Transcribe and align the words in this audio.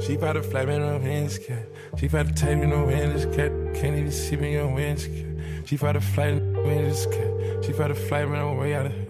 She 0.00 0.16
found 0.16 0.38
a 0.38 0.42
flat 0.42 0.68
on 0.68 1.02
hands 1.02 1.38
cat. 1.38 1.66
She 1.98 2.08
found 2.08 2.30
a 2.30 2.32
tape 2.32 2.62
in 2.62 2.70
her 2.70 3.34
cat. 3.34 3.52
Can't 3.74 3.96
even 3.96 4.12
see 4.12 4.36
me 4.36 4.56
on 4.58 4.74
winds 4.74 5.06
cat. 5.06 5.26
She 5.66 5.76
found 5.76 5.96
a 5.96 6.00
flight 6.00 6.30
in 6.30 6.52
no 6.52 6.62
windows 6.62 7.06
cat. 7.06 7.64
She 7.64 7.72
found 7.72 7.92
a 7.92 7.94
flight 7.94 8.28
man 8.28 8.40
on 8.40 8.56
way 8.56 8.74
out 8.74 8.86
of 8.86 8.92
here. 8.92 9.04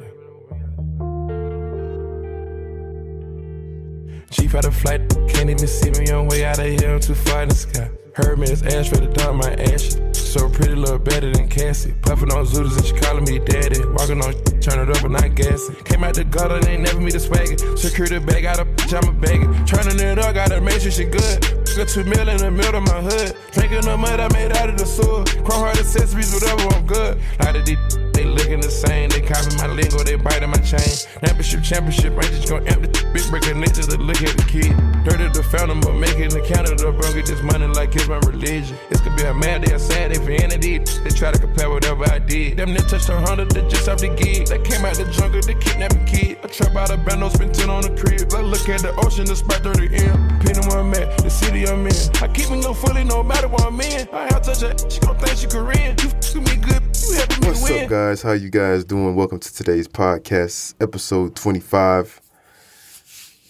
She 4.31 4.49
found 4.49 4.65
a 4.65 4.71
flight, 4.71 5.09
can't 5.29 5.51
even 5.51 5.67
see 5.67 5.91
me 5.91 6.11
on 6.11 6.27
way 6.29 6.45
out 6.45 6.59
of 6.59 6.67
here. 6.67 6.95
I'm 6.95 7.01
too 7.01 7.15
far 7.15 7.43
in 7.43 7.49
the 7.51 7.55
sky. 7.55 7.91
Heard 8.15 8.39
me, 8.39 8.49
it's 8.49 8.63
ash 8.63 8.91
the 8.91 9.07
dump 9.07 9.45
my 9.45 9.55
ash. 9.55 9.95
So 10.13 10.49
pretty, 10.49 10.75
little 10.75 10.99
better 10.99 11.33
than 11.33 11.49
Cassie. 11.49 11.95
Puffin' 12.03 12.33
on 12.33 12.45
Zooters 12.45 12.77
and 12.77 12.87
she 12.87 12.93
calling 12.95 13.25
me 13.25 13.39
daddy. 13.39 13.85
Walking 13.87 14.21
on, 14.23 14.35
turn 14.61 14.81
it 14.81 14.97
up 14.97 15.05
and 15.05 15.13
not 15.13 15.35
gassing. 15.35 15.77
Came 15.85 16.05
out 16.05 16.15
the 16.15 16.25
gutter, 16.25 16.61
they 16.61 16.77
never 16.77 17.01
meet 17.01 17.15
a 17.15 17.21
swagger. 17.21 17.77
Security 17.77 18.19
bag, 18.19 18.43
got 18.43 18.59
a 18.59 18.65
I'm 18.95 19.09
a 19.09 19.13
bagger. 19.13 19.53
Turning 19.67 20.01
it 20.01 20.19
up, 20.19 20.35
gotta 20.35 20.61
make 20.61 20.81
sure 20.81 20.91
she 20.91 21.05
good. 21.05 21.41
Got 21.77 21.89
two 21.89 22.05
mil 22.05 22.29
in 22.29 22.39
the 22.39 22.51
middle 22.51 22.77
of 22.77 22.85
my 22.85 23.01
hood. 23.03 23.37
Drinking 23.53 23.83
the 23.83 23.97
mud 23.97 24.19
I 24.19 24.29
made 24.33 24.53
out 24.57 24.71
of 24.71 24.79
the 24.79 24.87
sewer. 24.87 25.25
Chrome 25.45 25.61
heart 25.61 25.79
accessories, 25.79 26.33
whatever, 26.33 26.75
I'm 26.75 26.87
good. 26.87 27.21
Lot 27.41 27.57
of 27.57 27.67
these 27.67 27.98
looking 28.39 28.61
the 28.61 28.71
same. 28.71 29.11
They 29.11 29.21
copy 29.21 29.51
my 29.59 29.67
lingo, 29.67 30.03
they 30.07 30.15
biting 30.15 30.51
my 30.51 30.63
chain. 30.63 30.95
Championship, 31.21 31.63
championship, 31.63 32.17
Rangers 32.17 32.47
gon' 32.49 32.67
empty. 32.69 32.89
Big 33.13 33.27
breaker 33.31 33.55
niggas 33.55 33.91
to 33.91 33.99
look 33.99 34.23
at 34.23 34.37
the 34.39 34.47
kid. 34.47 34.73
Dirty 35.05 35.27
the 35.35 35.43
fountain, 35.43 35.81
but 35.81 35.95
making 35.95 36.31
the 36.31 36.41
Canada, 36.41 36.93
bro. 36.93 37.13
Get 37.13 37.27
this 37.27 37.43
money 37.43 37.67
like 37.67 37.95
it's 37.95 38.07
my 38.09 38.19
religion. 38.23 38.77
This 38.89 39.01
could 39.01 39.17
be 39.17 39.25
a 39.25 39.35
mad 39.35 39.63
day, 39.63 39.75
a 39.75 39.79
sad 39.79 40.13
day 40.13 40.21
for 40.23 40.31
any 40.31 40.57
They 40.57 41.11
try 41.11 41.33
to 41.33 41.39
compare 41.39 41.69
whatever 41.69 42.05
I 42.11 42.19
did. 42.19 42.57
Them 42.57 42.71
niggas 42.75 42.89
touched 42.89 43.09
a 43.09 43.19
hundred, 43.19 43.51
they 43.51 43.67
just 43.69 43.89
off 43.89 43.99
the 43.99 44.09
gig. 44.09 44.47
They 44.47 44.63
came 44.63 44.85
out 44.85 44.95
the 44.95 45.05
jungle, 45.11 45.43
they 45.43 45.55
kidnapping 45.55 46.07
kid. 46.07 46.39
I 46.43 46.47
trap 46.47 46.77
out 46.77 46.91
a 46.91 46.97
bando, 46.97 47.29
spend 47.29 47.55
10 47.55 47.71
on 47.71 47.83
the 47.83 47.91
crib. 47.99 48.33
I 48.33 48.43
look 48.43 48.69
at 48.69 48.81
the 48.81 48.95
ocean, 49.05 49.27
the 49.27 49.37
spot 49.37 49.63
30 49.63 49.95
M. 49.97 50.39
Pinning 50.41 50.67
where 50.69 50.79
I'm 50.79 50.95
at, 50.95 51.19
the 51.19 51.31
city 51.31 51.67
I'm 51.67 51.87
in. 51.87 51.97
I 52.23 52.29
keep 52.29 52.51
me 52.51 52.61
no 52.61 52.73
fully, 52.73 53.05
no 53.05 53.23
matter 53.23 53.49
where 53.49 53.67
I'm 53.67 53.81
in. 53.81 54.09
I 54.13 54.31
have 54.31 54.43
touch 54.43 54.63
her, 54.63 54.75
she 54.89 55.01
gon' 55.01 55.19
think 55.19 55.39
she 55.39 55.47
Korean. 55.47 55.97
You 55.99 56.11
f 56.11 56.35
me 56.37 56.57
good, 56.57 56.88
What's 57.09 57.71
up, 57.71 57.89
guys? 57.89 58.21
How 58.21 58.33
you 58.33 58.51
guys 58.51 58.85
doing? 58.85 59.15
Welcome 59.17 59.39
to 59.39 59.55
today's 59.55 59.89
podcast, 59.89 60.75
episode 60.79 61.35
25. 61.35 62.21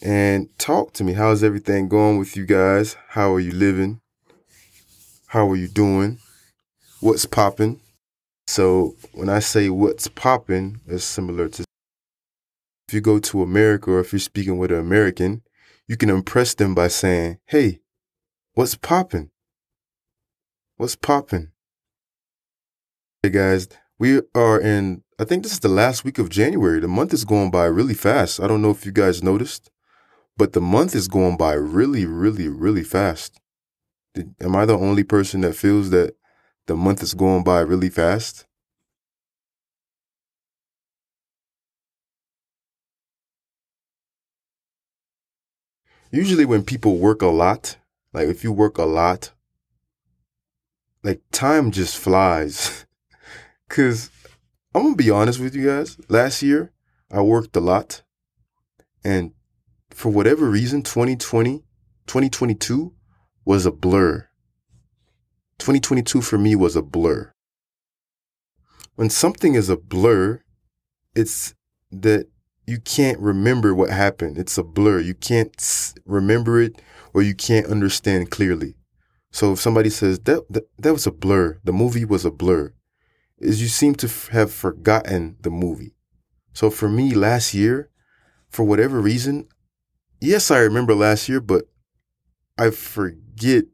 And 0.01 0.49
talk 0.59 0.93
to 0.93 1.03
me. 1.03 1.15
How's 1.15 1.43
everything 1.43 1.89
going 1.89 2.19
with 2.19 2.37
you 2.37 2.47
guys? 2.47 2.97
How 3.09 3.35
are 3.35 3.41
you 3.41 3.51
living? 3.51 4.01
How 5.27 5.51
are 5.51 5.57
you 5.57 5.67
doing? 5.67 6.21
What's 7.01 7.27
popping? 7.27 7.81
So, 8.47 8.95
when 9.13 9.29
I 9.29 9.41
say 9.41 9.69
what's 9.71 10.07
popping, 10.07 10.81
it's 10.87 11.03
similar 11.03 11.49
to 11.49 11.65
if 12.87 12.95
you 12.95 13.01
go 13.01 13.19
to 13.19 13.43
America 13.43 13.91
or 13.91 13.99
if 13.99 14.13
you're 14.13 14.21
speaking 14.21 14.59
with 14.59 14.71
an 14.71 14.79
American, 14.79 15.43
you 15.89 15.97
can 15.97 16.11
impress 16.11 16.55
them 16.55 16.77
by 16.77 16.87
saying, 16.87 17.39
Hey, 17.47 17.81
what's 18.55 18.77
popping? 18.77 19.31
What's 20.77 20.95
popping? 20.95 21.49
Hey 23.21 23.31
guys, 23.31 23.67
we 23.99 24.21
are 24.33 24.61
in, 24.61 25.03
I 25.19 25.25
think 25.25 25.43
this 25.43 25.51
is 25.51 25.59
the 25.59 25.69
last 25.69 26.05
week 26.05 26.21
of 26.21 26.29
January. 26.29 26.79
The 26.79 26.87
month 26.87 27.13
is 27.13 27.25
going 27.25 27.51
by 27.51 27.65
really 27.65 27.93
fast. 27.93 28.39
I 28.39 28.47
don't 28.47 28.63
know 28.63 28.71
if 28.71 28.87
you 28.87 28.93
guys 28.93 29.25
noticed, 29.25 29.73
but 30.37 30.53
the 30.53 30.61
month 30.61 30.95
is 30.95 31.09
going 31.09 31.37
by 31.37 31.55
really, 31.55 32.07
really, 32.07 32.47
really 32.47 32.85
fast. 32.85 33.41
Did, 34.15 34.37
am 34.41 34.55
I 34.55 34.67
the 34.67 34.79
only 34.79 35.03
person 35.03 35.41
that 35.41 35.57
feels 35.57 35.91
that 35.91 36.15
the 36.67 36.77
month 36.77 37.03
is 37.03 37.13
going 37.13 37.43
by 37.43 37.59
really 37.59 37.91
fast? 37.91 38.47
Usually, 46.13 46.45
when 46.45 46.63
people 46.63 46.99
work 46.99 47.21
a 47.21 47.27
lot, 47.27 47.79
like 48.13 48.29
if 48.29 48.45
you 48.45 48.53
work 48.53 48.79
a 48.79 48.85
lot, 48.85 49.33
like 51.03 51.21
time 51.33 51.73
just 51.73 51.99
flies. 51.99 52.85
Cause 53.69 54.11
I'm 54.75 54.83
gonna 54.83 54.97
be 54.97 55.11
honest 55.11 55.41
with 55.41 55.55
you 55.55 55.67
guys. 55.67 55.97
Last 56.09 56.43
year, 56.43 56.73
I 57.11 57.21
worked 57.23 57.57
a 57.57 57.61
lot. 57.61 58.03
And 59.05 59.33
for 59.91 60.11
whatever 60.11 60.49
reason, 60.49 60.83
2020, 60.83 61.65
2022 62.07 62.95
was 63.45 63.67
a 63.67 63.73
blur. 63.73 64.29
2022 65.59 66.23
for 66.23 66.39
me 66.39 66.55
was 66.55 66.77
a 66.77 66.83
blur. 66.83 67.33
When 68.95 69.11
something 69.11 69.55
is 69.55 69.69
a 69.69 69.77
blur, 69.77 70.43
it's 71.15 71.55
that 71.91 72.27
you 72.67 72.79
can't 72.79 73.19
remember 73.19 73.75
what 73.75 73.91
happened. 73.91 74.39
It's 74.39 74.59
a 74.59 74.63
blur. 74.63 75.01
You 75.01 75.15
can't 75.15 75.95
remember 76.05 76.61
it 76.61 76.81
or 77.15 77.23
you 77.23 77.35
can't 77.35 77.67
understand 77.67 78.31
clearly. 78.31 78.75
So 79.31 79.53
if 79.53 79.61
somebody 79.61 79.91
says 79.91 80.19
that, 80.21 80.45
that 80.51 80.69
that 80.79 80.93
was 80.93 81.07
a 81.07 81.13
blur, 81.13 81.59
the 81.65 81.73
movie 81.73 82.05
was 82.05 82.25
a 82.25 82.31
blur, 82.31 82.75
is 83.41 83.63
you 83.63 83.69
seem 83.69 83.95
to 83.97 84.07
f- 84.07 84.29
have 84.29 84.53
forgotten 84.53 85.37
the 85.41 85.51
movie. 85.51 85.95
So 86.53 86.71
for 86.71 86.89
me 86.89 87.15
last 87.15 87.55
year, 87.55 87.91
for 88.49 88.65
whatever 88.65 89.01
reason, 89.01 89.49
yes, 90.21 90.51
I 90.51 90.59
remember 90.59 90.95
last 90.95 91.29
year, 91.29 91.41
but 91.41 91.65
I 92.59 92.71
forget 92.71 93.65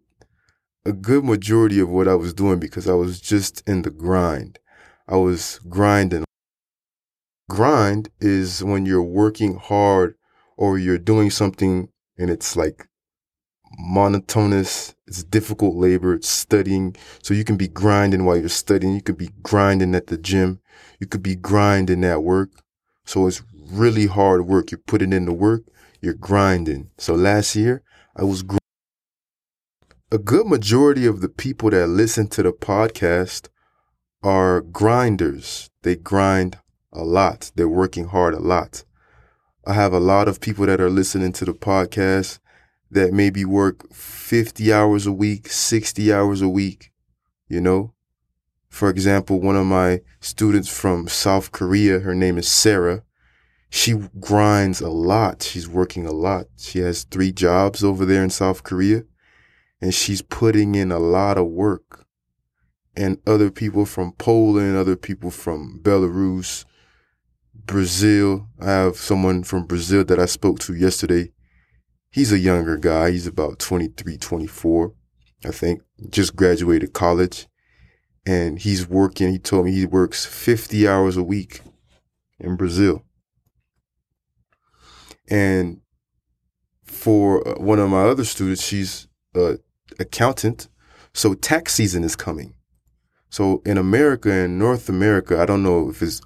a 0.84 0.92
good 0.92 1.24
majority 1.24 1.80
of 1.80 1.88
what 1.88 2.08
I 2.08 2.14
was 2.14 2.34
doing 2.34 2.58
because 2.58 2.88
I 2.88 2.92
was 2.92 3.20
just 3.20 3.66
in 3.66 3.82
the 3.82 3.90
grind. 3.90 4.58
I 5.08 5.16
was 5.16 5.60
grinding. 5.68 6.24
Grind 7.48 8.10
is 8.20 8.62
when 8.62 8.84
you're 8.86 9.02
working 9.02 9.56
hard 9.56 10.14
or 10.56 10.78
you're 10.78 10.98
doing 10.98 11.30
something 11.30 11.88
and 12.18 12.30
it's 12.30 12.56
like 12.56 12.88
monotonous, 13.78 14.94
it's 15.06 15.22
difficult 15.22 15.76
labor, 15.76 16.14
it's 16.14 16.28
studying. 16.28 16.96
So 17.22 17.34
you 17.34 17.44
can 17.44 17.56
be 17.56 17.68
grinding 17.68 18.24
while 18.24 18.36
you're 18.36 18.48
studying. 18.48 18.94
You 18.94 19.02
could 19.02 19.18
be 19.18 19.30
grinding 19.42 19.94
at 19.94 20.08
the 20.08 20.16
gym. 20.16 20.60
You 21.00 21.06
could 21.06 21.22
be 21.22 21.36
grinding 21.36 22.04
at 22.04 22.22
work. 22.22 22.50
So 23.04 23.26
it's 23.26 23.42
really 23.70 24.06
hard 24.06 24.46
work. 24.46 24.70
You're 24.70 24.78
putting 24.86 25.12
in 25.12 25.26
the 25.26 25.32
work. 25.32 25.62
You're 26.00 26.14
grinding. 26.14 26.90
So 26.98 27.14
last 27.14 27.56
year 27.56 27.82
I 28.16 28.24
was 28.24 28.42
gr- 28.42 28.58
a 30.10 30.18
good 30.18 30.46
majority 30.46 31.06
of 31.06 31.20
the 31.20 31.28
people 31.28 31.70
that 31.70 31.86
listen 31.88 32.28
to 32.28 32.42
the 32.42 32.52
podcast 32.52 33.48
are 34.22 34.60
grinders. 34.60 35.70
They 35.82 35.96
grind 35.96 36.58
a 36.92 37.04
lot. 37.04 37.50
They're 37.56 37.68
working 37.68 38.06
hard 38.06 38.34
a 38.34 38.38
lot. 38.38 38.84
I 39.66 39.74
have 39.74 39.92
a 39.92 39.98
lot 39.98 40.28
of 40.28 40.40
people 40.40 40.66
that 40.66 40.80
are 40.80 40.90
listening 40.90 41.32
to 41.32 41.44
the 41.44 41.54
podcast 41.54 42.38
that 42.94 43.12
maybe 43.12 43.44
work 43.44 43.92
50 43.92 44.72
hours 44.72 45.06
a 45.06 45.12
week, 45.12 45.48
60 45.48 46.12
hours 46.12 46.40
a 46.40 46.48
week, 46.48 46.92
you 47.48 47.60
know? 47.60 47.92
For 48.68 48.88
example, 48.88 49.40
one 49.40 49.56
of 49.56 49.66
my 49.66 50.00
students 50.20 50.68
from 50.68 51.06
South 51.06 51.52
Korea, 51.52 52.00
her 52.00 52.14
name 52.14 52.38
is 52.38 52.48
Sarah. 52.48 53.02
She 53.68 53.94
grinds 54.18 54.80
a 54.80 54.88
lot. 54.88 55.42
She's 55.42 55.68
working 55.68 56.06
a 56.06 56.12
lot. 56.12 56.46
She 56.56 56.78
has 56.80 57.04
three 57.04 57.32
jobs 57.32 57.84
over 57.84 58.04
there 58.04 58.22
in 58.22 58.30
South 58.30 58.62
Korea 58.62 59.02
and 59.84 59.92
she's 59.92 60.22
putting 60.22 60.74
in 60.74 60.90
a 60.90 60.98
lot 60.98 61.36
of 61.36 61.46
work. 61.46 62.06
And 62.96 63.18
other 63.26 63.50
people 63.50 63.84
from 63.84 64.12
Poland, 64.12 64.76
other 64.76 64.96
people 64.96 65.30
from 65.30 65.80
Belarus, 65.82 66.64
Brazil. 67.66 68.48
I 68.58 68.70
have 68.70 68.96
someone 68.96 69.42
from 69.42 69.66
Brazil 69.66 70.04
that 70.04 70.18
I 70.18 70.24
spoke 70.24 70.58
to 70.60 70.74
yesterday. 70.74 71.33
He's 72.14 72.30
a 72.30 72.38
younger 72.38 72.76
guy. 72.76 73.10
He's 73.10 73.26
about 73.26 73.58
23, 73.58 74.16
24, 74.18 74.94
I 75.46 75.50
think. 75.50 75.82
Just 76.10 76.36
graduated 76.36 76.92
college. 76.92 77.48
And 78.24 78.56
he's 78.56 78.88
working. 78.88 79.32
He 79.32 79.40
told 79.40 79.64
me 79.64 79.72
he 79.72 79.84
works 79.84 80.24
50 80.24 80.86
hours 80.86 81.16
a 81.16 81.24
week 81.24 81.62
in 82.38 82.54
Brazil. 82.54 83.02
And 85.28 85.80
for 86.84 87.46
uh, 87.48 87.60
one 87.60 87.80
of 87.80 87.90
my 87.90 88.02
other 88.02 88.24
students, 88.24 88.62
she's 88.62 89.08
a 89.34 89.58
accountant. 89.98 90.68
So 91.14 91.34
tax 91.34 91.74
season 91.74 92.04
is 92.04 92.14
coming. 92.14 92.54
So 93.28 93.60
in 93.66 93.76
America 93.76 94.30
and 94.30 94.56
North 94.56 94.88
America, 94.88 95.40
I 95.40 95.46
don't 95.46 95.64
know 95.64 95.90
if 95.90 96.00
it's 96.00 96.20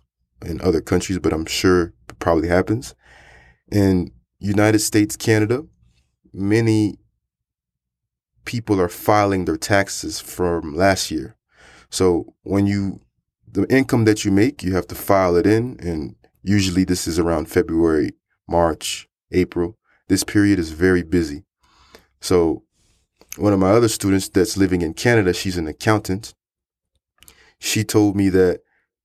in 0.45 0.61
other 0.61 0.83
countries, 0.83 1.19
but 1.19 1.33
I'm 1.33 1.47
sure 1.47 1.95
it 2.11 2.19
probably 2.19 2.49
happens. 2.49 2.95
In 3.73 4.11
United 4.39 4.81
States, 4.81 5.17
Canada, 5.17 5.65
many 6.39 6.99
people 8.45 8.81
are 8.81 8.89
filing 8.89 9.45
their 9.45 9.57
taxes 9.57 10.21
from 10.21 10.75
last 10.75 11.11
year. 11.11 11.37
So 11.91 12.35
when 12.43 12.67
you, 12.67 13.01
the 13.51 13.67
income 13.73 14.05
that 14.05 14.25
you 14.25 14.31
make, 14.31 14.63
you 14.63 14.75
have 14.75 14.87
to 14.89 14.95
file 14.95 15.37
it 15.37 15.47
in. 15.47 15.79
And 15.81 16.17
usually 16.43 16.85
this 16.85 17.07
is 17.07 17.19
around 17.19 17.51
February, 17.51 18.13
March, 18.49 19.09
April. 19.33 19.77
This 20.09 20.25
period 20.25 20.59
is 20.59 20.71
very 20.71 21.03
busy. 21.03 21.45
So 22.21 22.63
one 23.37 23.53
of 23.53 23.59
my 23.59 23.71
other 23.71 23.89
students 23.89 24.29
that's 24.29 24.57
living 24.57 24.83
in 24.83 24.95
Canada, 24.95 25.33
she's 25.33 25.57
an 25.57 25.69
accountant. 25.69 26.35
She 27.59 27.85
told 27.85 28.17
me 28.17 28.29
that 28.31 28.61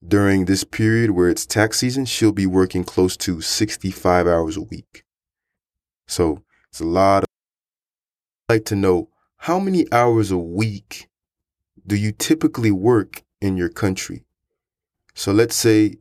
during 0.05 0.45
this 0.45 0.63
period 0.63 1.11
where 1.11 1.29
it's 1.29 1.45
tax 1.45 1.79
season, 1.79 2.05
she'll 2.05 2.31
be 2.31 2.45
working 2.45 2.83
close 2.83 3.17
to 3.17 3.41
65 3.41 4.27
hours 4.27 4.57
a 4.57 4.61
week. 4.61 5.03
So 6.07 6.43
it's 6.73 6.79
a 6.79 6.85
lot 6.85 7.21
of 7.21 7.27
I'd 8.49 8.55
like 8.55 8.65
to 8.65 8.75
know 8.75 9.09
how 9.37 9.59
many 9.59 9.85
hours 9.91 10.31
a 10.31 10.39
week 10.39 11.07
do 11.85 11.95
you 11.95 12.11
typically 12.11 12.71
work 12.71 13.21
in 13.39 13.57
your 13.57 13.69
country? 13.69 14.25
So 15.13 15.31
let's 15.31 15.55
say 15.55 15.97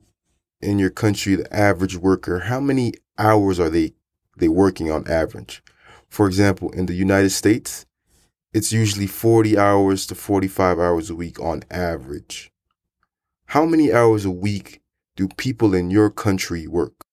in 0.63 0.79
your 0.79 0.89
country, 0.89 1.35
the 1.35 1.55
average 1.55 1.99
worker, 1.99 2.39
how 2.39 2.59
many 2.59 2.95
hours 3.19 3.61
are 3.61 3.69
they, 3.69 3.93
they 4.39 4.49
working 4.49 4.91
on 4.91 5.07
average? 5.07 5.63
For 6.09 6.27
example, 6.27 6.71
in 6.71 6.87
the 6.87 6.95
United 6.95 7.31
States, 7.33 7.85
it's 8.55 8.73
usually 8.73 9.07
40 9.07 9.59
hours 9.59 10.07
to 10.07 10.15
45 10.15 10.79
hours 10.79 11.11
a 11.11 11.15
week 11.15 11.39
on 11.39 11.65
average. 11.71 12.51
How 13.45 13.67
many 13.67 13.93
hours 13.93 14.25
a 14.25 14.31
week 14.31 14.81
do 15.17 15.29
people 15.37 15.75
in 15.75 15.91
your 15.91 16.09
country 16.09 16.67
work? 16.67 17.05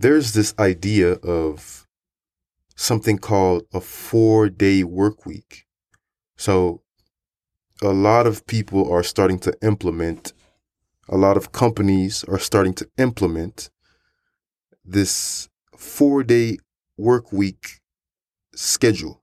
There's 0.00 0.32
this 0.32 0.54
idea 0.58 1.12
of 1.16 1.86
something 2.74 3.18
called 3.18 3.64
a 3.74 3.82
four 3.82 4.48
day 4.48 4.82
work 4.82 5.26
week. 5.26 5.66
So 6.38 6.80
a 7.82 7.90
lot 7.90 8.26
of 8.26 8.46
people 8.46 8.90
are 8.90 9.02
starting 9.02 9.38
to 9.40 9.52
implement, 9.60 10.32
a 11.06 11.18
lot 11.18 11.36
of 11.36 11.52
companies 11.52 12.24
are 12.24 12.38
starting 12.38 12.72
to 12.76 12.88
implement 12.96 13.68
this 14.86 15.50
four 15.76 16.22
day 16.22 16.56
work 16.96 17.30
week 17.30 17.80
schedule. 18.54 19.22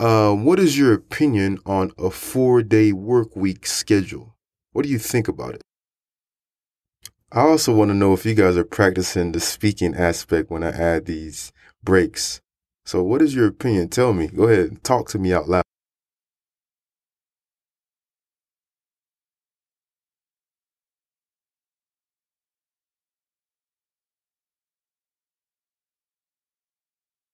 Uh, 0.00 0.32
what 0.32 0.58
is 0.58 0.76
your 0.76 0.92
opinion 0.92 1.60
on 1.64 1.92
a 1.96 2.10
four 2.10 2.64
day 2.64 2.92
work 2.92 3.36
week 3.36 3.68
schedule? 3.68 4.34
What 4.72 4.84
do 4.84 4.88
you 4.88 4.98
think 4.98 5.28
about 5.28 5.54
it? 5.54 5.62
I 7.32 7.40
also 7.40 7.74
want 7.74 7.90
to 7.90 7.94
know 7.94 8.12
if 8.12 8.24
you 8.24 8.34
guys 8.34 8.56
are 8.56 8.64
practicing 8.64 9.32
the 9.32 9.40
speaking 9.40 9.96
aspect 9.96 10.48
when 10.48 10.62
I 10.62 10.70
add 10.70 11.06
these 11.06 11.52
breaks. 11.82 12.40
So, 12.84 13.02
what 13.02 13.20
is 13.20 13.34
your 13.34 13.48
opinion? 13.48 13.88
Tell 13.88 14.12
me. 14.12 14.28
Go 14.28 14.44
ahead. 14.44 14.84
Talk 14.84 15.08
to 15.08 15.18
me 15.18 15.32
out 15.32 15.48
loud. 15.48 15.64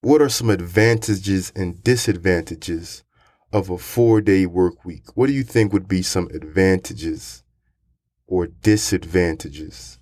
What 0.00 0.22
are 0.22 0.30
some 0.30 0.48
advantages 0.48 1.52
and 1.54 1.84
disadvantages 1.84 3.04
of 3.52 3.68
a 3.68 3.76
four 3.76 4.22
day 4.22 4.46
work 4.46 4.86
week? 4.86 5.14
What 5.14 5.26
do 5.26 5.34
you 5.34 5.44
think 5.44 5.72
would 5.72 5.86
be 5.86 6.02
some 6.02 6.28
advantages 6.28 7.44
or 8.32 8.46
disadvantages. 8.46 9.99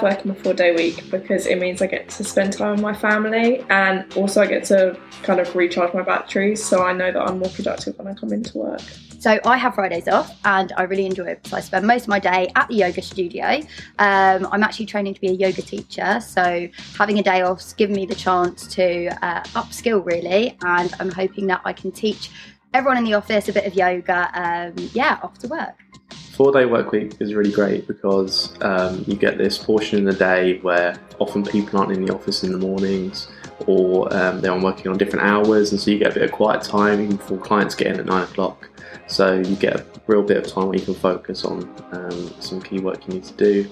working 0.00 0.30
a 0.30 0.34
four 0.34 0.54
day 0.54 0.72
week 0.76 1.10
because 1.10 1.46
it 1.46 1.58
means 1.58 1.82
I 1.82 1.88
get 1.88 2.08
to 2.10 2.22
spend 2.22 2.52
time 2.52 2.70
with 2.72 2.80
my 2.82 2.94
family 2.94 3.64
and 3.68 4.06
also 4.14 4.42
I 4.42 4.46
get 4.46 4.62
to 4.66 4.96
kind 5.24 5.40
of 5.40 5.56
recharge 5.56 5.92
my 5.92 6.02
batteries 6.02 6.64
so 6.64 6.84
I 6.84 6.92
know 6.92 7.10
that 7.10 7.20
I'm 7.20 7.40
more 7.40 7.48
productive 7.48 7.98
when 7.98 8.06
I 8.06 8.14
come 8.14 8.32
into 8.32 8.58
work. 8.58 8.80
So 9.18 9.40
I 9.44 9.56
have 9.56 9.74
Fridays 9.74 10.06
off 10.06 10.38
and 10.44 10.72
I 10.76 10.84
really 10.84 11.06
enjoy 11.06 11.24
it. 11.24 11.42
Because 11.42 11.52
I 11.52 11.60
spend 11.60 11.86
most 11.86 12.02
of 12.02 12.08
my 12.08 12.20
day 12.20 12.52
at 12.54 12.68
the 12.68 12.74
yoga 12.74 13.02
studio. 13.02 13.60
Um, 13.98 14.46
I'm 14.52 14.62
actually 14.62 14.86
training 14.86 15.14
to 15.14 15.20
be 15.20 15.28
a 15.28 15.32
yoga 15.32 15.62
teacher, 15.62 16.20
so 16.20 16.68
having 16.96 17.18
a 17.18 17.22
day 17.22 17.42
off's 17.42 17.72
given 17.72 17.96
me 17.96 18.06
the 18.06 18.14
chance 18.14 18.66
to 18.74 19.08
uh, 19.24 19.42
upskill 19.54 20.04
really, 20.04 20.56
and 20.62 20.92
I'm 21.00 21.10
hoping 21.10 21.46
that 21.48 21.60
I 21.64 21.72
can 21.72 21.90
teach 21.90 22.30
everyone 22.74 22.98
in 22.98 23.04
the 23.04 23.14
office 23.14 23.48
a 23.48 23.52
bit 23.52 23.66
of 23.66 23.74
yoga, 23.74 24.30
um, 24.34 24.74
yeah, 24.92 25.18
after 25.22 25.48
work. 25.48 25.74
Four 26.32 26.52
day 26.52 26.66
work 26.66 26.92
week 26.92 27.20
is 27.20 27.34
really 27.34 27.50
great 27.50 27.88
because 27.88 28.56
um, 28.62 29.04
you 29.08 29.16
get 29.16 29.38
this 29.38 29.58
portion 29.58 29.98
in 29.98 30.04
the 30.04 30.12
day 30.12 30.58
where 30.60 30.96
often 31.18 31.42
people 31.42 31.80
aren't 31.80 31.92
in 31.92 32.04
the 32.04 32.14
office 32.14 32.44
in 32.44 32.52
the 32.52 32.58
mornings 32.58 33.28
or 33.66 34.12
um, 34.14 34.40
they're 34.40 34.58
working 34.58 34.88
on 34.88 34.96
different 34.96 35.24
hours 35.24 35.72
and 35.72 35.80
so 35.80 35.90
you 35.90 35.98
get 35.98 36.12
a 36.12 36.14
bit 36.14 36.22
of 36.22 36.32
quiet 36.32 36.62
time 36.62 37.00
even 37.00 37.16
before 37.16 37.38
clients 37.38 37.74
get 37.74 37.88
in 37.88 37.98
at 37.98 38.06
nine 38.06 38.22
o'clock 38.22 38.68
so 39.06 39.34
you 39.34 39.56
get 39.56 39.76
a 39.76 39.84
real 40.06 40.22
bit 40.22 40.36
of 40.36 40.46
time 40.46 40.68
where 40.68 40.78
you 40.78 40.84
can 40.84 40.94
focus 40.94 41.44
on 41.44 41.62
um, 41.92 42.30
some 42.40 42.60
key 42.60 42.78
work 42.78 43.06
you 43.06 43.14
need 43.14 43.24
to 43.24 43.34
do 43.34 43.68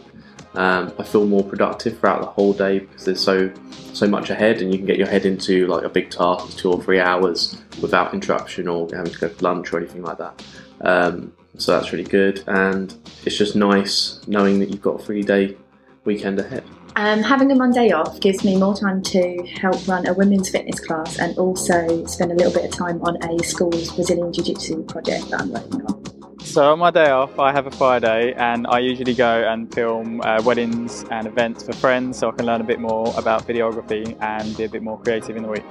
um, 0.56 0.94
I 0.99 1.03
feel 1.03 1.27
more 1.27 1.44
productive 1.44 1.99
throughout 1.99 2.23
the 2.23 2.27
whole 2.27 2.55
day 2.55 2.79
because 2.79 3.05
there's 3.05 3.21
so 3.21 3.53
so 3.93 4.06
much 4.06 4.31
ahead, 4.31 4.62
and 4.62 4.73
you 4.73 4.79
can 4.79 4.87
get 4.87 4.97
your 4.97 5.06
head 5.06 5.27
into 5.27 5.67
like 5.67 5.85
a 5.85 5.88
big 5.88 6.11
task, 6.11 6.59
two 6.59 6.73
or 6.73 6.83
three 6.83 6.99
hours 6.99 7.61
without 7.83 8.15
interruption 8.15 8.67
or 8.67 8.88
having 8.93 9.12
to 9.12 9.19
go 9.19 9.29
for 9.29 9.43
lunch 9.43 9.73
or 9.73 9.79
anything 9.79 10.03
like 10.03 10.19
that. 10.19 10.43
Um, 10.81 11.33
so 11.59 11.73
that's 11.73 11.93
really 11.93 12.05
good, 12.05 12.43
and 12.47 12.94
it's 13.27 13.37
just 13.37 13.55
nice 13.55 14.27
knowing 14.27 14.59
that 14.61 14.71
you've 14.71 14.83
got 14.83 15.00
a 15.00 15.05
three 15.05 15.23
day 15.23 15.56
weekend 16.05 16.38
ahead. 16.38 16.65
Um, 16.98 17.22
having 17.22 17.52
a 17.52 17.54
Monday 17.54 17.90
off 17.93 18.20
gives 18.20 18.43
me 18.43 18.56
more 18.56 18.75
time 18.75 19.02
to 19.02 19.46
help 19.60 19.87
run 19.87 20.06
a 20.06 20.14
women's 20.14 20.48
fitness 20.48 20.81
class 20.81 21.19
and 21.19 21.37
also 21.37 22.06
spend 22.06 22.32
a 22.32 22.34
little 22.34 22.52
bit 22.52 22.64
of 22.64 22.70
time 22.70 23.02
on 23.02 23.22
a 23.22 23.44
school's 23.44 23.93
Brazilian 23.93 24.32
Jiu 24.32 24.44
Jitsu 24.44 24.82
project 24.84 25.28
that 25.28 25.43
I'm 25.43 25.52
working 25.52 25.82
on. 25.82 26.40
So 26.40 26.72
on 26.72 26.78
my 26.78 26.90
day 26.90 27.10
off, 27.10 27.38
I 27.38 27.52
have 27.52 27.66
a 27.66 27.70
Friday, 27.70 28.32
and 28.38 28.66
I 28.66 28.78
usually 28.78 29.14
go 29.14 29.46
and 29.46 29.72
film 29.75 30.22
uh, 30.22 30.40
weddings 30.43 31.04
and 31.10 31.26
events 31.26 31.64
for 31.64 31.75
friends, 31.75 32.19
so 32.19 32.31
I 32.31 32.32
can 32.32 32.46
learn 32.46 32.62
a 32.62 32.64
bit 32.64 32.81
more 32.81 33.12
about 33.19 33.46
videography 33.46 34.16
and 34.22 34.56
be 34.56 34.64
a 34.64 34.69
bit 34.70 34.82
more 34.82 34.99
creative 34.99 35.37
in 35.37 35.42
the 35.42 35.50
week. 35.50 35.64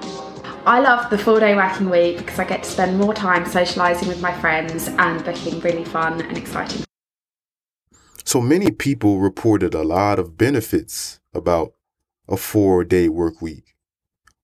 I 0.64 0.78
love 0.78 1.10
the 1.10 1.18
four 1.18 1.40
day 1.40 1.56
working 1.56 1.90
week 1.90 2.18
because 2.18 2.38
I 2.38 2.44
get 2.44 2.62
to 2.62 2.70
spend 2.70 3.00
more 3.00 3.14
time 3.14 3.46
socialising 3.46 4.06
with 4.06 4.20
my 4.20 4.32
friends 4.40 4.86
and 4.86 5.24
booking 5.24 5.58
really 5.58 5.84
fun 5.84 6.20
and 6.20 6.38
exciting. 6.38 6.85
So 8.26 8.40
many 8.40 8.72
people 8.72 9.20
reported 9.20 9.72
a 9.72 9.84
lot 9.84 10.18
of 10.18 10.36
benefits 10.36 11.20
about 11.32 11.74
a 12.28 12.36
four 12.36 12.82
day 12.82 13.08
work 13.08 13.40
week. 13.40 13.76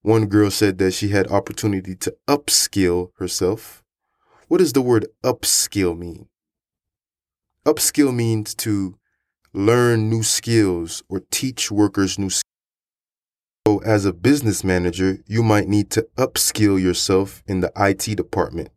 One 0.03 0.27
girl 0.27 0.53
said 0.53 0.79
that 0.79 0.93
she 0.93 1.09
had 1.09 1.27
opportunity 1.27 1.97
to 1.97 2.15
upskill 2.29 3.11
herself. 3.17 3.83
What 4.47 4.59
does 4.59 4.73
the 4.73 4.83
word 4.83 5.09
upskill 5.25 5.99
mean? 5.99 6.29
Upskill 7.67 8.15
means 8.15 8.55
to 8.57 8.99
learn 9.53 10.09
new 10.09 10.23
skills 10.23 11.03
or 11.09 11.23
teach 11.33 11.73
workers 11.73 12.21
new 12.21 12.31
skills. 12.31 12.43
So, 13.67 13.79
as 13.79 14.05
a 14.05 14.13
business 14.13 14.63
manager, 14.63 15.19
you 15.27 15.43
might 15.43 15.67
need 15.67 15.91
to 15.91 16.07
upskill 16.17 16.81
yourself 16.81 17.43
in 17.49 17.61
the 17.61 17.73
IT 17.77 18.17
department. 18.17 18.71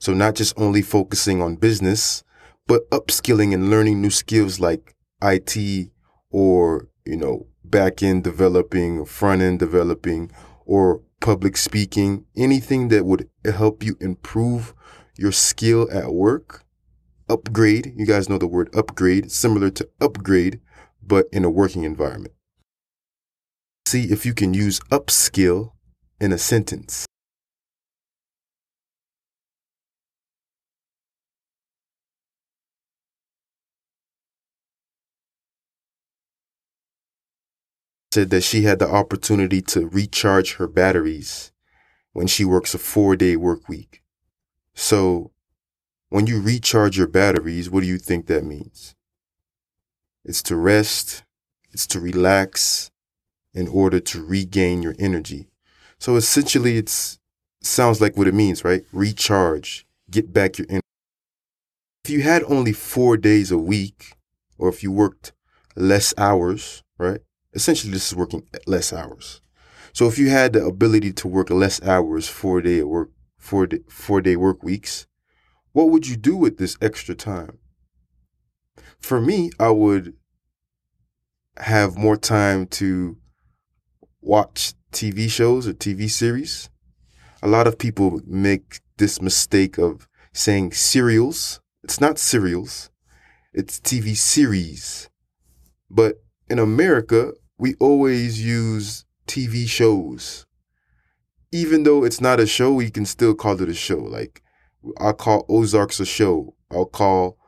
So, 0.00 0.12
not 0.12 0.34
just 0.34 0.58
only 0.58 0.82
focusing 0.82 1.40
on 1.40 1.54
business, 1.54 2.24
but 2.70 2.88
upskilling 2.90 3.52
and 3.52 3.68
learning 3.68 4.00
new 4.00 4.10
skills 4.10 4.60
like 4.60 4.94
IT 5.20 5.90
or, 6.30 6.86
you 7.04 7.16
know, 7.16 7.48
back 7.64 8.00
end 8.00 8.22
developing, 8.22 9.04
front 9.04 9.42
end 9.42 9.58
developing, 9.58 10.30
or 10.66 11.00
public 11.18 11.56
speaking, 11.56 12.24
anything 12.36 12.86
that 12.86 13.04
would 13.04 13.28
help 13.44 13.82
you 13.82 13.96
improve 14.00 14.72
your 15.18 15.32
skill 15.32 15.88
at 15.90 16.14
work. 16.14 16.64
Upgrade, 17.28 17.92
you 17.96 18.06
guys 18.06 18.28
know 18.28 18.38
the 18.38 18.46
word 18.46 18.72
upgrade, 18.72 19.32
similar 19.32 19.70
to 19.70 19.88
upgrade, 20.00 20.60
but 21.02 21.26
in 21.32 21.44
a 21.44 21.50
working 21.50 21.82
environment. 21.82 22.34
See 23.84 24.12
if 24.12 24.24
you 24.24 24.32
can 24.32 24.54
use 24.54 24.78
upskill 24.92 25.72
in 26.20 26.30
a 26.32 26.38
sentence. 26.38 27.04
Said 38.12 38.30
that 38.30 38.42
she 38.42 38.62
had 38.62 38.80
the 38.80 38.90
opportunity 38.90 39.62
to 39.62 39.86
recharge 39.86 40.54
her 40.54 40.66
batteries 40.66 41.52
when 42.12 42.26
she 42.26 42.44
works 42.44 42.74
a 42.74 42.78
four 42.78 43.14
day 43.14 43.36
work 43.36 43.68
week. 43.68 44.02
So, 44.74 45.30
when 46.08 46.26
you 46.26 46.40
recharge 46.40 46.98
your 46.98 47.06
batteries, 47.06 47.70
what 47.70 47.82
do 47.82 47.86
you 47.86 47.98
think 47.98 48.26
that 48.26 48.44
means? 48.44 48.96
It's 50.24 50.42
to 50.42 50.56
rest, 50.56 51.22
it's 51.72 51.86
to 51.88 52.00
relax, 52.00 52.90
in 53.54 53.68
order 53.68 54.00
to 54.00 54.24
regain 54.24 54.82
your 54.82 54.94
energy. 54.98 55.48
So 55.98 56.16
essentially, 56.16 56.76
it's 56.76 57.18
sounds 57.62 58.00
like 58.00 58.16
what 58.16 58.28
it 58.28 58.34
means, 58.34 58.64
right? 58.64 58.82
Recharge, 58.92 59.86
get 60.10 60.32
back 60.32 60.58
your 60.58 60.66
energy. 60.68 60.82
If 62.04 62.10
you 62.10 62.22
had 62.22 62.42
only 62.44 62.72
four 62.72 63.16
days 63.16 63.50
a 63.50 63.58
week, 63.58 64.14
or 64.58 64.68
if 64.68 64.82
you 64.82 64.90
worked 64.90 65.32
less 65.76 66.14
hours, 66.16 66.82
right? 66.98 67.20
Essentially, 67.52 67.92
this 67.92 68.08
is 68.08 68.16
working 68.16 68.46
less 68.66 68.92
hours. 68.92 69.40
So 69.92 70.06
if 70.06 70.18
you 70.18 70.30
had 70.30 70.52
the 70.52 70.64
ability 70.64 71.12
to 71.14 71.28
work 71.28 71.50
less 71.50 71.82
hours, 71.82 72.28
four 72.28 72.60
day 72.60 72.82
work, 72.82 73.10
four 73.38 73.66
day, 73.66 73.80
four 73.88 74.20
day 74.20 74.36
work 74.36 74.62
weeks, 74.62 75.06
what 75.72 75.90
would 75.90 76.06
you 76.06 76.16
do 76.16 76.36
with 76.36 76.58
this 76.58 76.76
extra 76.80 77.14
time? 77.14 77.58
For 78.98 79.20
me, 79.20 79.50
I 79.58 79.70
would 79.70 80.14
have 81.56 81.96
more 81.96 82.16
time 82.16 82.66
to 82.66 83.16
watch 84.20 84.74
TV 84.92 85.28
shows 85.30 85.66
or 85.66 85.72
TV 85.72 86.10
series. 86.10 86.68
A 87.42 87.48
lot 87.48 87.66
of 87.66 87.78
people 87.78 88.20
make 88.26 88.80
this 88.98 89.22
mistake 89.22 89.78
of 89.78 90.06
saying 90.32 90.72
serials. 90.72 91.60
It's 91.82 92.00
not 92.00 92.18
serials. 92.18 92.90
It's 93.52 93.80
TV 93.80 94.16
series. 94.16 95.08
But 95.88 96.22
in 96.50 96.58
America, 96.58 97.32
we 97.58 97.76
always 97.76 98.44
use 98.44 99.04
TV 99.26 99.66
shows. 99.66 100.44
Even 101.52 101.84
though 101.84 102.04
it's 102.04 102.20
not 102.20 102.40
a 102.40 102.46
show, 102.46 102.72
we 102.72 102.90
can 102.90 103.06
still 103.06 103.34
call 103.34 103.60
it 103.62 103.68
a 103.68 103.74
show. 103.74 103.98
Like 103.98 104.42
I'll 104.98 105.14
call 105.14 105.46
Ozarks 105.48 106.00
a 106.00 106.04
show. 106.04 106.54
I'll 106.70 106.86
call, 106.86 107.38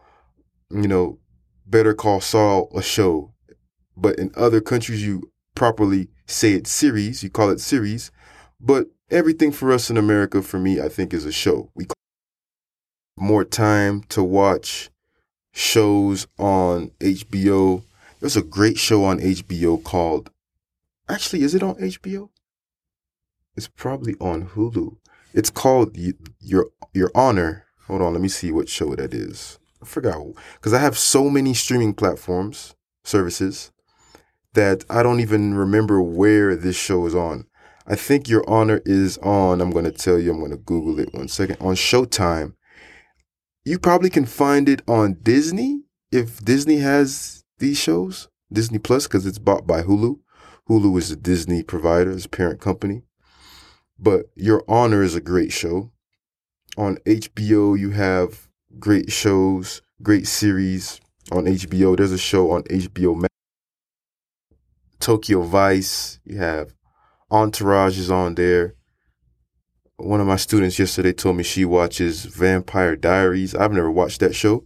you 0.71 0.89
know, 0.89 1.19
Better 1.67 1.95
Call 1.95 2.21
Saul 2.21 2.71
a 2.75 2.83
show. 2.83 3.35
But 3.97 4.19
in 4.19 4.33
other 4.37 4.61
countries, 4.61 5.05
you 5.05 5.31
properly 5.55 6.09
say 6.27 6.53
it 6.53 6.67
series. 6.67 7.23
You 7.23 7.31
call 7.31 7.51
it 7.51 7.61
series. 7.61 8.11
But 8.61 8.87
everything 9.11 9.53
for 9.53 9.73
us 9.73 9.91
in 9.91 9.97
America, 9.97 10.43
for 10.43 10.59
me, 10.59 10.81
I 10.81 10.89
think 10.89 11.13
is 11.13 11.27
a 11.27 11.33
show. 11.33 11.71
We 11.75 11.87
more 13.17 13.45
time 13.45 14.03
to 14.09 14.23
watch 14.23 14.91
shows 15.53 16.27
on 16.39 16.91
HBO. 17.01 17.85
There's 18.23 18.37
a 18.37 18.43
great 18.43 18.79
show 18.79 19.03
on 19.03 19.19
HBO 19.19 19.83
called, 19.83 20.31
actually, 21.09 21.43
is 21.43 21.57
it 21.57 21.63
on 21.65 21.75
HBO? 21.75 22.29
It's 23.57 23.67
probably 23.67 24.15
on 24.21 24.51
Hulu. 24.51 24.97
It's 25.35 25.51
called 25.51 25.97
Your 26.39 26.67
Your 26.95 27.11
Honor. 27.17 27.67
Hold 27.89 28.01
on, 28.01 28.13
let 28.13 28.23
me 28.23 28.29
see 28.29 28.53
what 28.53 28.69
show 28.69 28.95
that 28.95 29.13
is. 29.13 29.59
I 29.83 29.87
forgot 29.87 30.25
because 30.55 30.73
I 30.73 30.79
have 30.79 30.97
so 30.97 31.29
many 31.29 31.53
streaming 31.53 31.95
platforms 31.95 32.77
services 33.03 33.73
that 34.53 34.85
I 34.89 35.03
don't 35.03 35.19
even 35.19 35.55
remember 35.55 36.01
where 36.01 36.55
this 36.55 36.77
show 36.77 37.05
is 37.07 37.17
on. 37.17 37.47
I 37.89 37.97
think 37.97 38.29
Your 38.29 38.49
Honor 38.49 38.83
is 38.85 39.19
on. 39.19 39.61
I'm 39.61 39.73
going 39.73 39.85
to 39.85 39.91
tell 39.91 40.21
you. 40.21 40.31
I'm 40.31 40.39
going 40.39 40.53
to 40.53 40.59
Google 40.59 41.01
it 41.01 41.13
one 41.13 41.27
second 41.27 41.57
on 41.61 41.75
Showtime. 41.75 42.55
You 43.65 43.81
probably 43.81 44.11
can 44.11 44.27
find 44.27 44.69
it 44.69 44.81
on 44.87 45.15
Disney 45.15 45.81
if 46.13 46.45
Disney 46.45 46.77
has 46.77 47.42
these 47.63 47.79
shows, 47.79 48.29
Disney 48.53 48.79
Plus, 48.79 49.07
because 49.07 49.25
it's 49.25 49.39
bought 49.39 49.67
by 49.67 49.83
Hulu. 49.83 50.19
Hulu 50.69 50.99
is 50.99 51.11
a 51.11 51.17
Disney 51.17 51.63
provider, 51.63 52.11
it's 52.11 52.27
parent 52.27 52.61
company. 52.61 53.03
But 53.99 54.27
Your 54.37 54.63
Honor 54.69 55.03
is 55.03 55.15
a 55.15 55.21
great 55.21 55.53
show. 55.53 55.91
On 56.77 56.97
HBO, 57.07 57.79
you 57.79 57.91
have 57.91 58.49
great 58.79 59.11
shows, 59.11 59.81
great 60.03 60.27
series 60.27 61.01
on 61.31 61.45
HBO. 61.45 61.97
There's 61.97 62.13
a 62.13 62.19
show 62.19 62.51
on 62.51 62.65
HBO 62.65 63.17
Max. 63.17 63.33
Tokyo 65.01 65.43
Vice. 65.43 66.21
You 66.25 66.39
have 66.39 66.75
Entourage 67.31 67.99
is 67.99 68.11
on 68.11 68.35
there 68.35 68.75
one 70.03 70.21
of 70.21 70.27
my 70.27 70.37
students 70.37 70.79
yesterday 70.79 71.13
told 71.13 71.37
me 71.37 71.43
she 71.45 71.65
watches 71.65 72.25
Vampire 72.25 72.97
Diaries. 72.97 73.55
I've 73.55 73.73
never 73.73 73.91
watched 73.91 74.21
that 74.21 74.35
show, 74.35 74.65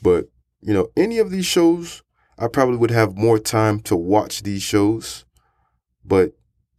but 0.00 0.28
you 0.60 0.72
know, 0.72 0.88
any 0.96 1.18
of 1.18 1.30
these 1.30 1.46
shows, 1.46 2.02
I 2.38 2.48
probably 2.48 2.76
would 2.76 2.90
have 2.90 3.16
more 3.16 3.38
time 3.38 3.80
to 3.80 3.96
watch 3.96 4.42
these 4.42 4.62
shows. 4.62 5.24
But 6.04 6.32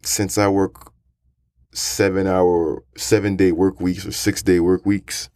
since 0.04 0.38
I 0.38 0.48
work 0.48 0.92
seven 1.74 2.28
hour, 2.28 2.84
seven 2.96 3.36
day 3.36 3.52
work 3.52 3.80
weeks 3.80 4.06
or 4.06 4.12
six 4.12 4.44
day 4.44 4.60
work 4.60 4.86
weeks, 4.86 5.30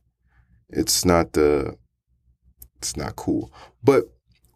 it's 0.70 1.04
not 1.06 1.38
uh 1.38 1.72
it's 2.78 2.96
not 2.96 3.16
cool. 3.16 3.51
But 3.84 4.06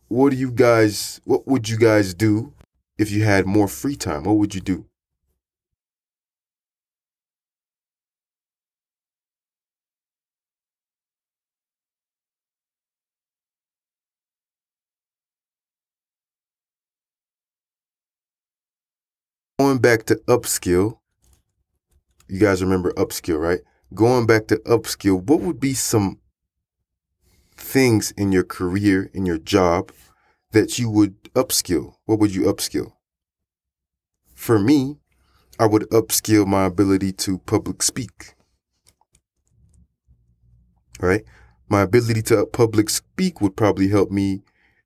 what 0.08 0.32
do 0.32 0.38
you 0.38 0.52
guys 0.52 1.20
what 1.26 1.48
would 1.48 1.68
you 1.68 1.78
guys 1.78 2.14
do 2.14 2.54
if 2.98 3.12
you 3.12 3.24
had 3.24 3.46
more 3.46 3.68
free 3.68 3.96
time? 3.96 4.24
What 4.24 4.38
would 4.38 4.56
you 4.56 4.62
do? 4.62 4.86
Going 19.76 19.98
back 19.98 20.06
to 20.06 20.16
upskill, 20.28 21.00
you 22.30 22.40
guys 22.40 22.64
remember 22.64 22.94
upskill, 22.94 23.40
right? 23.40 23.60
Going 23.94 24.26
back 24.26 24.48
to 24.48 24.58
upskill, 24.60 25.22
what 25.22 25.42
would 25.42 25.60
be 25.60 25.74
some 25.74 26.20
things 27.58 28.12
in 28.12 28.32
your 28.32 28.44
career, 28.44 29.10
in 29.14 29.26
your 29.26 29.38
job, 29.38 29.92
that 30.52 30.80
you 30.80 30.90
would 30.90 31.22
upskill? 31.34 31.96
What 32.06 32.20
would 32.20 32.34
you 32.34 32.44
upskill? 32.44 32.94
For 34.34 34.60
me, 34.60 34.98
I 35.60 35.66
would 35.66 35.90
upskill 35.90 36.48
my 36.48 36.66
ability 36.66 37.12
to 37.14 37.40
public 37.40 37.84
speak. 37.84 38.36
Right? 41.02 41.24
My 41.68 41.82
ability 41.82 42.22
to 42.24 42.46
public 42.46 42.90
speak 42.90 43.42
would 43.42 43.58
probably 43.58 43.90
help 43.90 44.10
me 44.10 44.44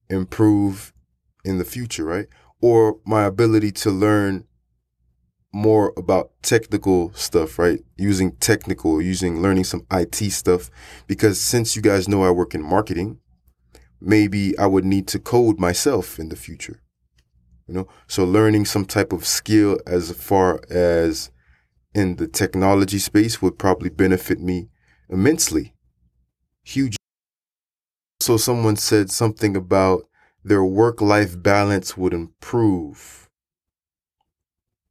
improve 0.10 0.94
in 1.46 1.60
the 1.60 1.66
future, 1.66 2.06
right? 2.06 2.26
Or 2.60 2.98
my 3.06 3.26
ability 3.26 3.72
to 3.84 3.92
learn 3.92 4.46
more 5.52 5.94
about 5.98 6.32
technical 6.42 7.12
stuff, 7.14 7.58
right? 7.58 7.80
Using 7.98 8.34
technical, 8.34 9.02
using 9.02 9.42
learning 9.42 9.64
some 9.64 9.86
IT 9.92 10.16
stuff. 10.32 10.70
Because 11.08 11.40
since 11.42 11.76
you 11.76 11.82
guys 11.82 12.08
know 12.08 12.24
I 12.24 12.32
work 12.32 12.54
in 12.54 12.62
marketing, 12.62 13.20
maybe 14.00 14.58
I 14.58 14.68
would 14.68 14.86
need 14.86 15.08
to 15.10 15.20
code 15.20 15.60
myself 15.60 16.20
in 16.20 16.30
the 16.30 16.36
future. 16.36 16.82
You 17.68 17.74
know, 17.76 17.88
so 18.08 18.26
learning 18.26 18.66
some 18.66 18.86
type 18.86 19.14
of 19.14 19.26
skill 19.26 19.80
as 19.86 20.12
far 20.12 20.62
as 20.70 21.32
in 21.94 22.16
the 22.16 22.28
technology 22.28 23.00
space 23.00 23.42
would 23.42 23.60
probably 23.60 23.90
benefit 23.90 24.40
me 24.40 24.70
immensely. 25.10 25.76
Huge. 26.64 26.96
So 28.20 28.38
someone 28.38 28.76
said 28.76 29.12
something 29.12 29.56
about 29.56 30.04
their 30.44 30.64
work 30.64 31.02
life 31.02 31.42
balance 31.42 31.98
would 31.98 32.14
improve 32.14 33.29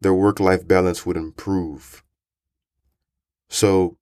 their 0.01 0.15
work 0.15 0.41
life 0.41 0.67
balance 0.67 1.05
would 1.05 1.17
improve. 1.17 2.03
So, 3.49 3.97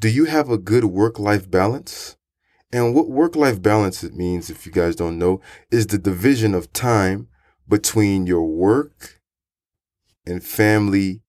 do 0.00 0.08
you 0.08 0.24
have 0.24 0.50
a 0.50 0.58
good 0.58 0.84
work 0.86 1.18
life 1.18 1.50
balance? 1.50 2.16
And 2.72 2.94
what 2.94 3.08
work 3.08 3.36
life 3.36 3.60
balance 3.60 4.02
it 4.02 4.14
means, 4.14 4.48
if 4.48 4.66
you 4.66 4.72
guys 4.72 4.96
don't 4.96 5.18
know, 5.18 5.40
is 5.70 5.86
the 5.86 5.98
division 5.98 6.54
of 6.54 6.72
time 6.72 7.28
between 7.68 8.26
your 8.26 8.46
work 8.46 9.20
and 10.26 10.42
family 10.42 11.22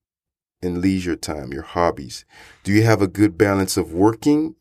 and 0.62 0.79
leisure 0.79 1.15
time, 1.15 1.51
your 1.51 1.63
hobbies. 1.63 2.25
Do 2.63 2.72
you 2.72 2.83
have 2.83 3.01
a 3.01 3.07
good 3.07 3.38
balance 3.38 3.75
of 3.75 3.93
working? 3.93 4.55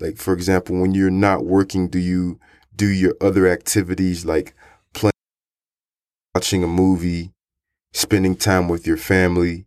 Like, 0.00 0.16
for 0.16 0.32
example, 0.32 0.80
when 0.80 0.94
you're 0.94 1.10
not 1.10 1.44
working, 1.44 1.88
do 1.88 1.98
you 1.98 2.40
do 2.74 2.86
your 2.86 3.14
other 3.20 3.46
activities 3.46 4.24
like 4.24 4.54
playing, 4.94 5.12
watching 6.34 6.64
a 6.64 6.68
movie, 6.68 7.32
spending 7.92 8.36
time 8.36 8.68
with 8.68 8.86
your 8.86 8.96
family, 8.96 9.66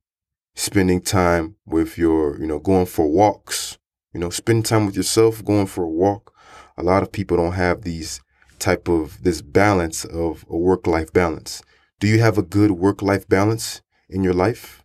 spending 0.55 1.01
time 1.01 1.55
with 1.65 1.97
your, 1.97 2.39
you 2.39 2.47
know, 2.47 2.59
going 2.59 2.85
for 2.85 3.07
walks, 3.07 3.77
you 4.13 4.19
know, 4.19 4.29
spending 4.29 4.63
time 4.63 4.85
with 4.85 4.95
yourself, 4.95 5.43
going 5.43 5.67
for 5.67 5.83
a 5.83 5.89
walk. 5.89 6.33
A 6.77 6.83
lot 6.83 7.03
of 7.03 7.11
people 7.11 7.37
don't 7.37 7.53
have 7.53 7.81
these 7.81 8.21
type 8.59 8.87
of 8.87 9.23
this 9.23 9.41
balance 9.41 10.05
of 10.05 10.45
a 10.49 10.57
work 10.57 10.87
life 10.87 11.11
balance. 11.11 11.61
Do 11.99 12.07
you 12.07 12.19
have 12.19 12.37
a 12.37 12.43
good 12.43 12.71
work 12.71 13.01
life 13.01 13.27
balance 13.27 13.81
in 14.09 14.23
your 14.23 14.33
life 14.33 14.83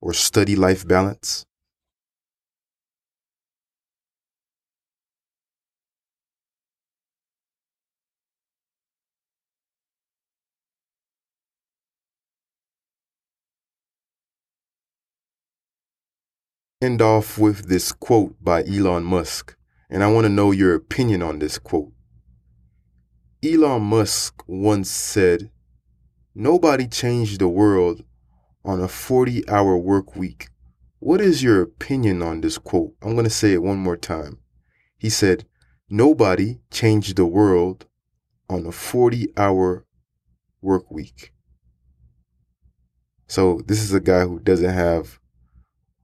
or 0.00 0.12
study 0.12 0.56
life 0.56 0.86
balance? 0.86 1.46
End 16.82 17.00
off 17.00 17.38
with 17.38 17.68
this 17.68 17.92
quote 17.92 18.34
by 18.42 18.64
Elon 18.64 19.04
Musk, 19.04 19.56
and 19.88 20.02
I 20.02 20.10
want 20.10 20.24
to 20.24 20.28
know 20.28 20.50
your 20.50 20.74
opinion 20.74 21.22
on 21.22 21.38
this 21.38 21.56
quote. 21.56 21.92
Elon 23.44 23.82
Musk 23.82 24.42
once 24.48 24.90
said, 24.90 25.50
Nobody 26.34 26.88
changed 26.88 27.40
the 27.40 27.48
world 27.48 28.02
on 28.64 28.80
a 28.80 28.88
40 28.88 29.48
hour 29.48 29.76
work 29.76 30.16
week. 30.16 30.48
What 30.98 31.20
is 31.20 31.42
your 31.42 31.62
opinion 31.62 32.20
on 32.20 32.40
this 32.40 32.58
quote? 32.58 32.94
I'm 33.00 33.12
going 33.12 33.24
to 33.24 33.30
say 33.30 33.52
it 33.52 33.62
one 33.62 33.78
more 33.78 33.96
time. 33.96 34.38
He 34.98 35.08
said, 35.08 35.46
Nobody 35.88 36.60
changed 36.70 37.16
the 37.16 37.26
world 37.26 37.86
on 38.48 38.66
a 38.66 38.72
40 38.72 39.28
hour 39.36 39.86
work 40.60 40.90
week. 40.90 41.32
So 43.28 43.62
this 43.66 43.82
is 43.82 43.92
a 43.92 44.00
guy 44.00 44.22
who 44.22 44.40
doesn't 44.40 44.70
have 44.70 45.20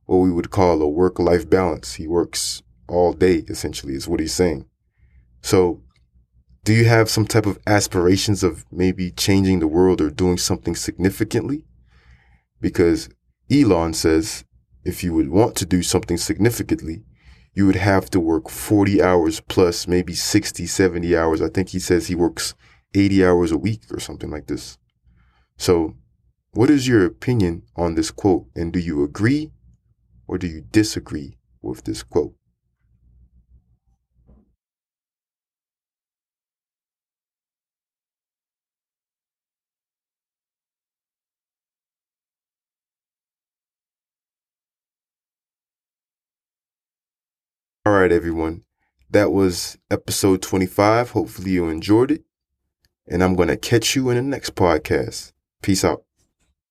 what 0.09 0.21
we 0.21 0.33
would 0.33 0.51
call 0.51 0.81
a 0.81 0.89
work 0.89 1.19
life 1.19 1.49
balance. 1.51 1.95
He 1.95 2.09
works 2.09 2.63
all 2.89 3.13
day, 3.13 3.45
essentially, 3.47 3.93
is 3.93 4.09
what 4.09 4.21
he's 4.21 4.33
saying. 4.33 4.65
So 5.43 5.83
do 6.65 6.73
you 6.73 6.87
have 6.87 7.11
some 7.11 7.27
type 7.27 7.45
of 7.45 7.59
aspirations 7.67 8.43
of 8.43 8.65
maybe 8.73 9.11
changing 9.11 9.61
the 9.61 9.69
world 9.69 10.01
or 10.01 10.09
doing 10.09 10.39
something 10.39 10.75
significantly? 10.75 11.67
Because 12.59 13.11
Elon 13.51 13.93
says 13.93 14.45
if 14.83 15.05
you 15.05 15.13
would 15.13 15.29
want 15.29 15.57
to 15.57 15.67
do 15.67 15.83
something 15.83 16.17
significantly, 16.17 17.05
you 17.53 17.67
would 17.67 17.77
have 17.77 18.09
to 18.09 18.19
work 18.19 18.49
40 18.49 19.03
hours 19.03 19.41
plus 19.41 19.87
maybe 19.87 20.15
60, 20.15 20.65
70 20.65 21.15
hours. 21.15 21.43
I 21.43 21.51
think 21.51 21.69
he 21.69 21.79
says 21.79 22.07
he 22.07 22.15
works 22.15 22.55
80 22.95 23.27
hours 23.27 23.53
a 23.53 23.59
week 23.59 23.83
or 23.91 24.01
something 24.01 24.31
like 24.31 24.47
this. 24.47 24.79
So, 25.59 25.97
what 26.53 26.71
is 26.71 26.89
your 26.89 27.05
opinion 27.05 27.65
on 27.77 27.95
this 27.95 28.11
quote? 28.11 28.47
And 28.57 28.73
do 28.73 28.79
you 28.79 29.05
agree 29.05 29.53
or 30.29 30.39
do 30.39 30.47
you 30.47 30.61
disagree 30.61 31.39
with 31.63 31.83
this 31.85 32.03
quote? 32.05 32.35
All 47.87 47.95
right, 47.95 48.13
everyone. 48.13 48.65
That 49.11 49.33
was 49.33 49.79
episode 49.91 50.43
25. 50.43 51.13
Hopefully, 51.13 51.53
you 51.53 51.71
enjoyed 51.71 52.11
it. 52.11 52.25
And 53.07 53.25
I'm 53.25 53.35
going 53.35 53.49
to 53.49 53.57
catch 53.57 53.97
you 53.97 54.11
in 54.11 54.17
the 54.17 54.23
next 54.23 54.55
podcast. 54.55 55.33
Peace 55.63 55.83
out. 55.87 56.05